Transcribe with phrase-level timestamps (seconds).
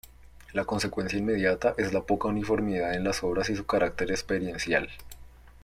[0.53, 4.89] La consecuencia inmediata es la poca uniformidad en las obras y su carácter experiencial.